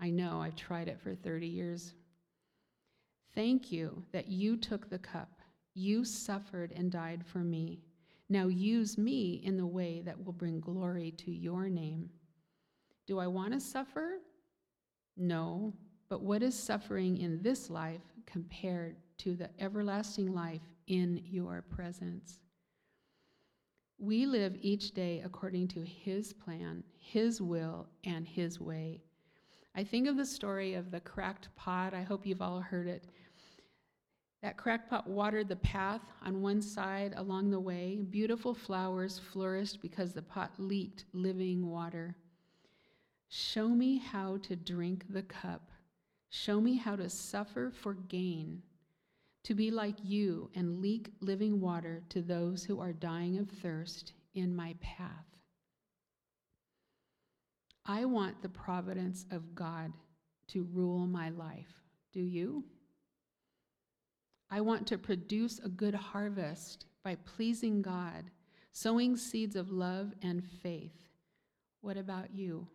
I 0.01 0.11
know, 0.11 0.41
I've 0.41 0.57
tried 0.57 0.89
it 0.89 1.01
for 1.01 1.15
30 1.15 1.47
years. 1.47 1.95
Thank 3.35 3.73
you 3.73 4.03
that 4.13 4.29
you 4.29 4.57
took 4.57 4.89
the 4.89 4.99
cup. 4.99 5.41
You 5.75 6.05
suffered 6.05 6.73
and 6.77 6.91
died 6.91 7.25
for 7.27 7.39
me. 7.39 7.83
Now 8.29 8.49
use 8.49 8.97
me 8.97 9.43
in 9.45 9.57
the 9.57 9.67
way 9.67 10.03
that 10.05 10.25
will 10.25 10.33
bring 10.33 10.61
glory 10.61 11.13
to 11.19 11.31
your 11.31 11.69
name. 11.69 12.11
Do 13.07 13.19
I 13.19 13.27
want 13.27 13.53
to 13.53 13.61
suffer? 13.61 14.19
No. 15.17 15.75
But 16.09 16.23
what 16.23 16.43
is 16.43 16.55
suffering 16.55 17.19
in 17.19 17.43
this 17.43 17.71
life 17.71 18.03
compared 18.27 18.97
to 19.19 19.35
the 19.35 19.51
everlasting 19.61 20.33
life 20.33 20.63
in 20.87 21.23
your 21.25 21.63
presence. 21.63 22.41
We 23.99 24.27
live 24.27 24.57
each 24.61 24.93
day 24.93 25.23
according 25.25 25.69
to 25.69 25.85
His 25.85 26.33
plan, 26.33 26.83
His 26.99 27.41
will, 27.41 27.87
and 28.05 28.27
His 28.27 28.61
way. 28.61 29.01
I 29.75 29.85
think 29.85 30.09
of 30.09 30.17
the 30.17 30.27
story 30.27 30.75
of 30.75 30.91
the 30.91 31.01
cracked 31.01 31.49
pot. 31.57 31.95
I 31.95 32.03
hope 32.03 32.27
you've 32.27 32.43
all 32.43 32.61
heard 32.61 32.87
it. 32.87 33.07
That 34.45 34.57
crackpot 34.57 35.09
watered 35.09 35.49
the 35.49 35.57
path 35.57 36.03
on 36.23 36.41
one 36.41 36.63
side 36.63 37.15
along 37.17 37.51
the 37.51 37.59
way. 37.59 37.99
Beautiful 38.11 38.55
flowers 38.55 39.19
flourished 39.19 39.83
because 39.83 40.13
the 40.13 40.23
pot 40.23 40.53
leaked 40.59 41.07
living 41.13 41.67
water. 41.67 42.15
Show 43.29 43.69
me 43.71 43.99
how 43.99 44.37
to 44.43 44.55
drink 44.55 45.07
the 45.09 45.23
cup 45.23 45.73
Show 46.37 46.61
me 46.61 46.77
how 46.77 46.97
to 46.97 47.09
suffer 47.09 47.71
for 47.71 47.95
gain, 47.95 48.61
to 49.45 49.55
be 49.55 49.71
like 49.71 49.95
you 50.03 50.51
and 50.57 50.81
leak 50.81 51.13
living 51.21 51.61
water 51.61 52.03
to 52.09 52.23
those 52.23 52.65
who 52.65 52.81
are 52.81 52.93
dying 52.93 53.39
of 53.39 53.49
thirst 53.49 54.15
in 54.35 54.57
my 54.57 54.75
path. 54.81 55.39
I 57.87 58.05
want 58.05 58.43
the 58.43 58.49
providence 58.49 59.27
of 59.31 59.55
God 59.55 59.93
to 60.49 60.67
rule 60.73 61.07
my 61.07 61.31
life. 61.31 61.85
Do 62.13 62.21
you? 62.21 62.65
I 64.55 64.61
want 64.61 64.87
to 64.87 64.99
produce 64.99 65.59
a 65.59 65.69
good 65.69 65.97
harvest 65.97 66.87
by 67.03 67.17
pleasing 67.17 67.83
God, 67.83 68.31
sowing 68.71 69.17
seeds 69.17 69.57
of 69.57 69.73
love 69.73 70.13
and 70.23 70.45
faith. 70.63 70.95
What 71.81 71.97
about 71.97 72.33
you? 72.33 72.69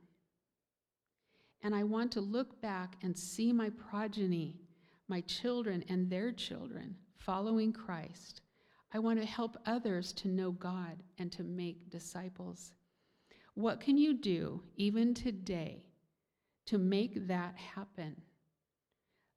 And 1.63 1.74
I 1.74 1.86
want 1.86 2.12
to 2.12 2.20
look 2.20 2.62
back 2.62 2.98
and 3.02 3.18
see 3.18 3.54
my 3.54 3.70
progeny, 3.70 4.60
my 5.08 5.22
children 5.22 5.86
and 5.88 6.10
their 6.10 6.34
children, 6.34 6.98
following 7.18 7.72
Christ. 7.72 8.42
I 8.94 9.00
want 9.00 9.18
to 9.22 9.26
help 9.26 9.56
others 9.65 10.12
to 10.15 10.28
know 10.28 10.52
God 10.52 11.02
and 11.18 11.32
to 11.32 11.46
make 11.46 11.89
disciples. 11.89 12.74
What 13.54 13.80
can 13.80 13.98
you 13.98 14.15
do, 14.15 14.62
even 14.76 15.13
today, 15.13 15.86
to 16.65 16.78
make 16.78 17.26
that 17.30 17.56
happen? 17.56 18.18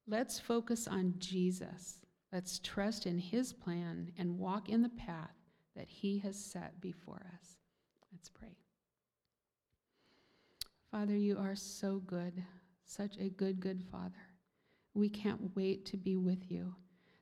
Let's 0.05 0.41
focus 0.41 0.89
on 0.89 1.13
Jesus. 1.19 2.02
Let's 2.33 2.57
trust 2.57 3.05
in 3.05 3.19
his 3.19 3.53
plan 3.53 4.11
and 4.17 4.39
walk 4.39 4.67
in 4.67 4.81
the 4.81 4.89
path 4.89 5.35
that 5.75 5.87
He 5.87 6.17
has 6.19 6.35
set 6.35 6.81
before 6.81 7.21
us. 7.35 7.57
Let's 8.11 8.29
pray. 8.29 8.57
Father, 10.91 11.15
you 11.15 11.37
are 11.37 11.55
so 11.55 11.99
good, 11.99 12.43
such 12.85 13.17
a 13.17 13.29
good, 13.29 13.59
good 13.59 13.83
Father. 13.91 14.15
We 14.95 15.09
can't 15.09 15.55
wait 15.55 15.85
to 15.87 15.97
be 15.97 16.15
with 16.15 16.51
you. 16.51 16.73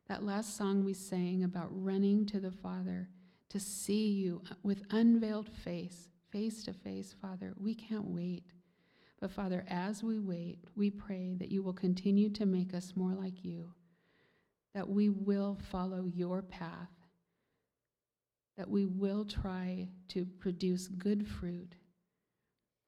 That 0.08 0.24
last 0.24 0.56
song 0.56 0.84
we 0.84 0.94
sang 0.94 1.44
about 1.44 1.70
running 1.72 2.26
to 2.28 2.40
the 2.40 2.52
Father 2.52 3.10
to 3.50 3.60
see 3.60 4.12
you 4.12 4.42
with 4.64 4.84
unveiled 4.92 5.50
face, 5.50 6.08
face 6.32 6.64
to 6.64 6.74
face, 6.74 7.14
Father, 7.22 7.54
we 7.58 7.76
can't 7.76 8.08
wait. 8.08 8.46
But 9.20 9.32
Father, 9.32 9.66
as 9.68 10.04
we 10.04 10.20
wait, 10.20 10.60
we 10.76 10.90
pray 10.90 11.36
that 11.38 11.52
you 11.52 11.64
will 11.64 11.74
continue 11.74 12.30
to 12.30 12.46
make 12.46 12.74
us 12.74 12.94
more 12.96 13.14
like 13.14 13.44
you, 13.44 13.74
that 14.74 14.88
we 14.88 15.10
will 15.10 15.58
follow 15.72 16.06
your 16.06 16.42
path, 16.42 16.90
that 18.58 18.70
we 18.70 18.86
will 18.86 19.26
try 19.26 19.88
to 20.10 20.26
produce 20.40 20.88
good 20.88 21.28
fruit, 21.28 21.76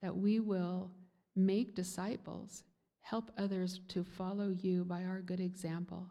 that 0.01 0.15
we 0.15 0.39
will 0.39 0.91
make 1.35 1.75
disciples, 1.75 2.63
help 3.01 3.31
others 3.37 3.81
to 3.89 4.03
follow 4.03 4.49
you 4.61 4.85
by 4.85 5.03
our 5.03 5.21
good 5.21 5.39
example. 5.39 6.09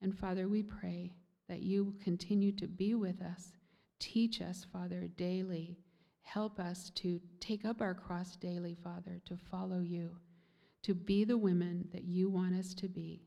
And 0.00 0.16
Father, 0.16 0.48
we 0.48 0.62
pray 0.62 1.12
that 1.48 1.62
you 1.62 1.84
will 1.84 1.94
continue 2.02 2.52
to 2.52 2.66
be 2.66 2.94
with 2.94 3.20
us. 3.22 3.52
Teach 4.00 4.40
us, 4.40 4.66
Father, 4.72 5.08
daily 5.16 5.78
Help 6.22 6.58
us 6.58 6.90
to 6.94 7.20
take 7.40 7.64
up 7.64 7.80
our 7.80 7.94
cross 7.94 8.36
daily, 8.36 8.74
Father, 8.82 9.20
to 9.26 9.36
follow 9.36 9.80
you, 9.80 10.16
to 10.82 10.94
be 10.94 11.24
the 11.24 11.36
women 11.36 11.88
that 11.92 12.04
you 12.04 12.30
want 12.30 12.54
us 12.54 12.74
to 12.74 12.88
be. 12.88 13.26